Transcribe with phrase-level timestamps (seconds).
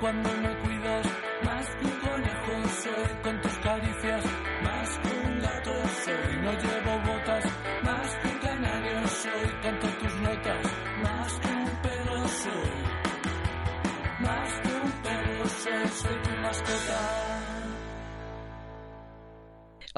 [0.00, 1.06] cuando me cuidas,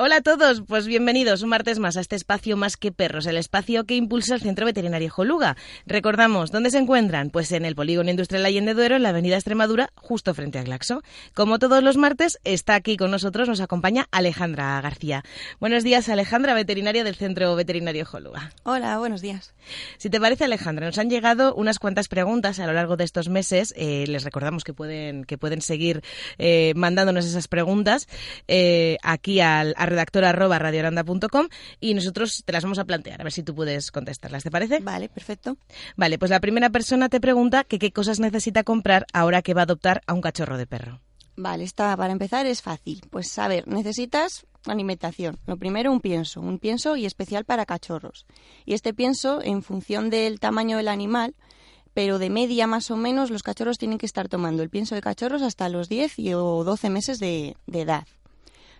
[0.06, 3.36] Hola a todos, pues bienvenidos un martes más a este espacio Más que Perros, el
[3.36, 5.56] espacio que impulsa el Centro Veterinario Joluga.
[5.84, 7.30] Recordamos, ¿dónde se encuentran?
[7.30, 11.02] Pues en el Polígono Industrial Allende Duero, en la Avenida Extremadura, justo frente a Glaxo.
[11.34, 15.24] Como todos los martes, está aquí con nosotros, nos acompaña Alejandra García.
[15.58, 18.52] Buenos días, Alejandra, veterinaria del Centro Veterinario Joluga.
[18.62, 19.54] Hola, buenos días.
[19.98, 23.28] Si te parece, Alejandra, nos han llegado unas cuantas preguntas a lo largo de estos
[23.28, 23.74] meses.
[23.76, 26.04] Eh, les recordamos que pueden, que pueden seguir
[26.38, 28.06] eh, mandándonos esas preguntas
[28.46, 30.60] eh, aquí al, a redactor arroba
[31.80, 34.42] y nosotros te las vamos a plantear, a ver si tú puedes contestarlas.
[34.42, 34.80] ¿Te parece?
[34.80, 35.56] Vale, perfecto.
[35.96, 39.62] Vale, pues la primera persona te pregunta que qué cosas necesita comprar ahora que va
[39.62, 41.00] a adoptar a un cachorro de perro.
[41.36, 43.02] Vale, esta para empezar es fácil.
[43.10, 45.38] Pues a ver, necesitas alimentación.
[45.46, 48.26] Lo primero, un pienso, un pienso y especial para cachorros.
[48.64, 51.34] Y este pienso, en función del tamaño del animal,
[51.94, 55.00] pero de media más o menos, los cachorros tienen que estar tomando el pienso de
[55.00, 58.06] cachorros hasta los 10 y, o 12 meses de, de edad.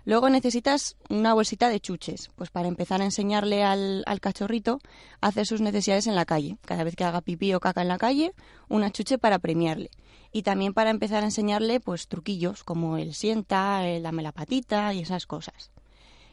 [0.07, 4.79] Luego necesitas una bolsita de chuches, pues para empezar a enseñarle al, al, cachorrito
[5.21, 6.59] a hacer sus necesidades en la calle.
[6.65, 8.33] Cada vez que haga pipí o caca en la calle,
[8.69, 9.91] una chuche para premiarle.
[10.31, 15.01] Y también para empezar a enseñarle pues truquillos como el sienta, el la patita y
[15.01, 15.73] esas cosas.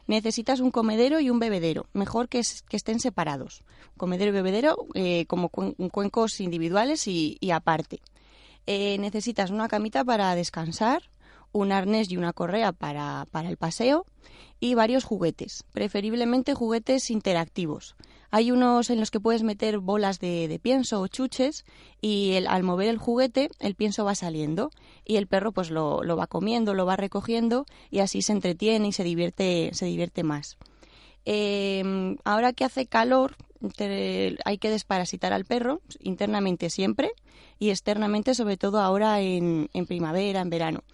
[0.06, 3.64] Necesitas un comedero y un bebedero, mejor que, que estén separados.
[3.96, 8.00] Comedero y bebedero eh, como cuen cuencos individuales y, y aparte.
[8.66, 11.02] Eh, necesitas una camita para descansar,
[11.54, 14.04] un arnés y una correa para, para, el paseo
[14.60, 17.96] y varios juguetes, preferiblemente juguetes interactivos.
[18.30, 21.64] Hay unos en los que puedes meter bolas de, pienso o chuches
[22.00, 24.70] y al mover el juguete el pienso va saliendo
[25.04, 28.88] y el perro pues lo, lo, va comiendo, lo va recogiendo y así se entretiene
[28.88, 30.58] y se divierte, se divierte más.
[31.24, 33.36] Eh, ahora que hace calor
[34.44, 37.12] hay que desparasitar al perro internamente siempre
[37.60, 40.84] y externamente sobre todo ahora en, en primavera, en verano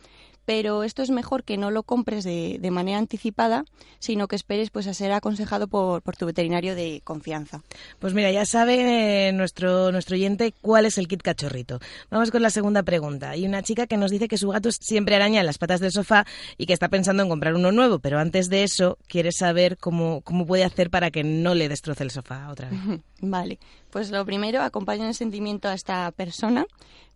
[0.44, 3.64] pero esto es mejor que no lo compres de, de, manera anticipada,
[3.98, 7.62] sino que esperes pues a ser aconsejado por, por, tu veterinario de confianza.
[7.98, 11.78] Pues mira, ya sabe eh, nuestro, nuestro oyente cuál es el kit cachorrito.
[12.10, 13.30] Vamos con la segunda pregunta.
[13.30, 15.92] Hay una chica que nos dice que su gato siempre araña en las patas del
[15.92, 16.26] sofá
[16.58, 20.20] y que está pensando en comprar uno nuevo, pero antes de eso quiere saber cómo,
[20.22, 22.80] cómo puede hacer para que no le destroce el sofá otra vez.
[23.20, 23.58] Vale,
[23.90, 26.66] pues lo primero, acompaña el sentimiento a esta persona,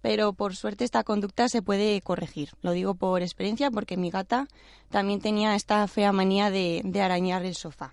[0.02, 2.50] pero por suerte esta conducta se puede corregir.
[2.62, 4.48] Lo digo por experiencia porque mi gata
[4.90, 7.90] también tenía esta fea manía de, de arañar el sofá.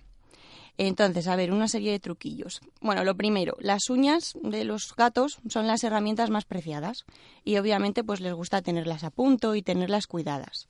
[0.78, 2.62] Entonces, a ver, una serie de truquillos.
[2.80, 7.06] Bueno, lo primero, las uñas de los gatos son las herramientas más preciadas
[7.44, 10.68] y obviamente pues les gusta tenerlas a punto y tenerlas cuidadas.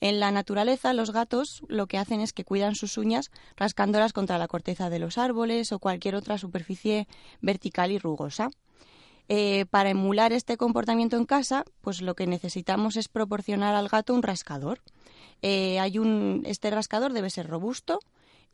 [0.00, 4.38] En la naturaleza, los gatos lo que hacen es que cuidan sus uñas rascándolas contra
[4.38, 7.08] la corteza de los árboles o cualquier otra superficie
[7.40, 8.50] vertical y rugosa.
[9.28, 14.14] Eh, para emular este comportamiento en casa, pues lo que necesitamos es proporcionar al gato
[14.14, 14.80] un rascador.
[15.42, 17.98] Eh, hay un, este rascador debe ser robusto,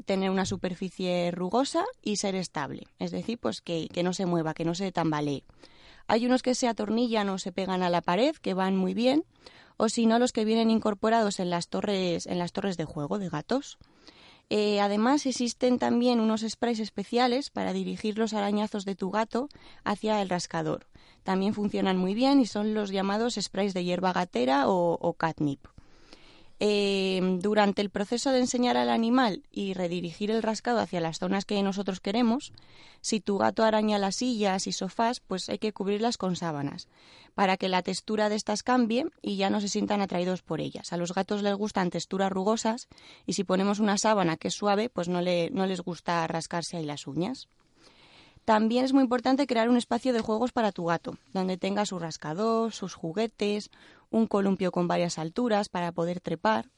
[0.07, 4.55] tener una superficie rugosa y ser estable, es decir, pues que, que no se mueva,
[4.55, 5.45] que no se tambalee.
[6.07, 9.25] Hay unos que se atornillan o se pegan a la pared, que van muy bien,
[9.77, 13.19] o si no los que vienen incorporados en las torres, en las torres de juego
[13.19, 13.79] de gatos.
[14.51, 19.49] Eh, además, existen también unos sprays especiales para dirigir los arañazos de tu gato
[19.83, 20.87] hacia el rascador.
[21.23, 25.72] También funcionan muy bien y son los llamados sprays de hierba gatera o, o catnip.
[26.61, 31.45] Eh, durante el proceso de enseñar al animal y redirigir el rascado hacia las zonas
[31.45, 32.53] que nosotros queremos,
[33.01, 36.89] si tu gato araña las sillas y sofás, pues hay que cubrirlas con sábanas
[37.35, 40.93] para que la textura de estas cambie y ya no se sientan atraídos por ellas.
[40.93, 42.89] A los gatos les gustan texturas rugosas
[43.27, 46.77] y si ponemos una sábana que es suave, pues no, le, no les gusta rascarse
[46.77, 47.49] ahí las uñas.
[48.45, 51.99] También es muy importante crear un espacio de juegos para tu gato, donde tenga su
[51.99, 53.71] rascador, sus juguetes,
[54.11, 56.71] un columpio con varias alturas para poder trepar.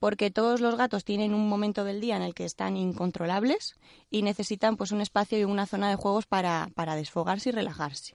[0.00, 3.74] porque todos los gatos tienen un momento del día en el que están incontrolables
[4.10, 8.14] y necesitan pues un espacio y una zona de juegos para, para desfogarse y relajarse.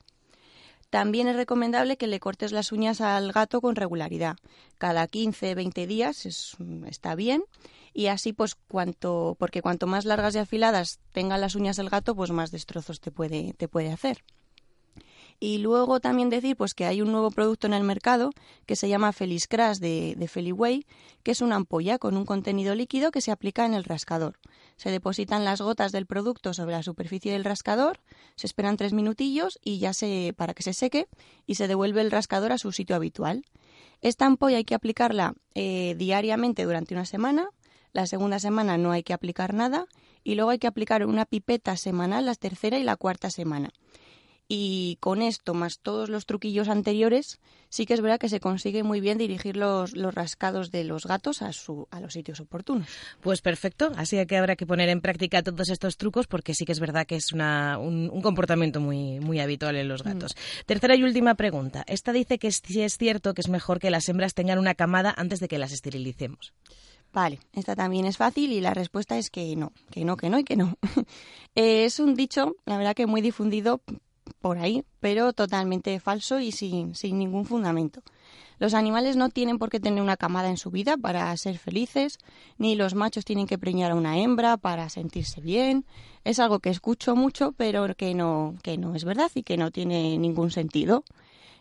[0.90, 4.38] También es recomendable que le cortes las uñas al gato con regularidad.
[4.78, 6.26] Cada 15, 20 días
[6.86, 7.44] está bien
[7.94, 12.16] y así pues cuanto porque cuanto más largas y afiladas tengan las uñas del gato,
[12.16, 14.24] pues más destrozos te puede te puede hacer.
[15.40, 18.32] Y luego también decir pues que hay un nuevo producto en el mercado
[18.66, 20.86] que se llama Felis Crash de, de Feliway,
[21.22, 24.40] que es una ampolla con un contenido líquido que se aplica en el rascador.
[24.78, 28.00] Se depositan las gotas del producto sobre la superficie del rascador,
[28.36, 31.08] se esperan tres minutillos y ya se para que se seque
[31.46, 33.44] y se devuelve el rascador a su sitio habitual.
[34.02, 37.50] Esta ampolla hay que aplicarla eh, diariamente durante una semana.
[37.94, 39.86] La segunda semana no hay que aplicar nada
[40.24, 43.72] y luego hay que aplicar una pipeta semanal la tercera y la cuarta semana.
[44.48, 48.84] Y con esto, más todos los truquillos anteriores, sí que es verdad que se consigue
[48.84, 52.88] muy bien dirigir los, los rascados de los gatos a, su, a los sitios oportunos.
[53.22, 56.74] Pues perfecto, así que habrá que poner en práctica todos estos trucos porque sí que
[56.74, 60.08] es verdad que es una, un, un, comportamiento muy, muy habitual en los mm.
[60.10, 60.36] gatos.
[60.36, 60.66] Mm.
[60.66, 61.84] Tercera y última pregunta.
[61.88, 65.14] Esta dice que sí es cierto que es mejor que las hembras tengan una camada
[65.16, 66.54] antes de que las esterilicemos.
[67.14, 70.40] Vale, esta también es fácil y la respuesta es que no, que no, que no
[70.40, 70.78] y que no.
[71.56, 73.82] eh, es un dicho, la verdad que muy difundido
[74.42, 78.02] por ahí, pero totalmente falso y sin, sin ningún fundamento.
[78.58, 82.18] Los animales no tienen por qué tener una camada en su vida para ser felices,
[82.58, 85.86] ni los machos tienen que preñar a una hembra para sentirse bien.
[86.24, 89.70] Es algo que escucho mucho, pero que no, que no es verdad y que no
[89.70, 91.04] tiene ningún sentido.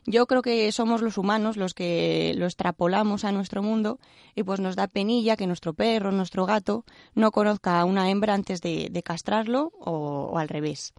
[0.04, 4.00] Yo creo que somos los humanos los que lo extrapolamos a nuestro mundo
[4.34, 6.84] y pues nos da penilla que nuestro perro, nuestro gato,
[7.14, 10.92] no conozca a una hembra antes de, castrarlo o, o al revés.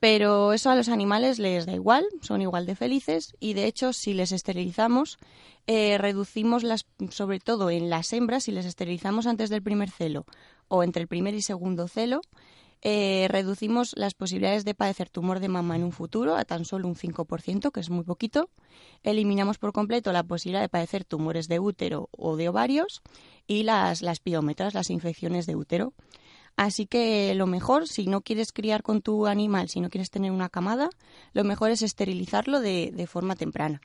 [0.00, 3.92] Pero eso a los animales les da igual, son igual de felices y de hecho
[3.92, 5.18] si les esterilizamos,
[5.68, 10.26] eh, reducimos las, sobre todo en las hembras, si les esterilizamos antes del primer celo
[10.66, 12.20] o entre el primer y segundo celo,
[12.84, 16.88] eh, reducimos las posibilidades de padecer tumor de mama en un futuro a tan solo
[16.88, 18.50] un 5%, que es muy poquito.
[19.04, 23.02] Eliminamos por completo la posibilidad de padecer tumores de útero o de ovarios
[23.46, 25.92] y las, las piómetras, las infecciones de útero.
[26.56, 30.32] Así que lo mejor, si no quieres criar con tu animal, si no quieres tener
[30.32, 30.90] una camada,
[31.32, 33.80] lo mejor es esterilizarlo de, de forma temprana.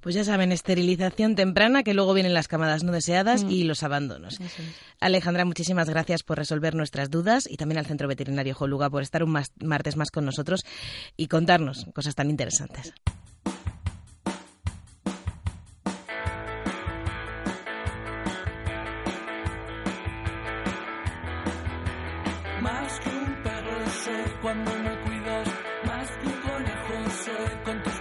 [0.00, 3.50] Pues ya saben, esterilización temprana, que luego vienen las camadas no deseadas mm.
[3.50, 4.40] y los abandonos.
[4.40, 4.52] Es.
[5.00, 9.22] Alejandra, muchísimas gracias por resolver nuestras dudas y también al Centro Veterinario Joluga por estar
[9.22, 10.64] un más, martes más con nosotros
[11.16, 12.92] y contarnos cosas tan interesantes.
[24.42, 25.48] cuando me cuidas,
[25.84, 27.97] más que un conejo soy con tus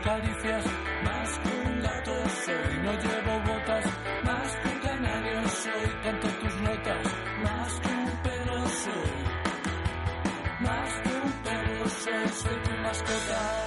[12.94, 13.67] soy tu mascota.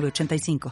[0.00, 0.70] 85